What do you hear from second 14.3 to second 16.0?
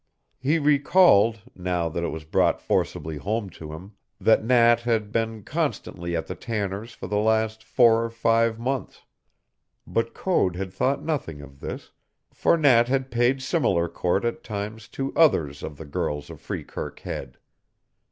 times to others of the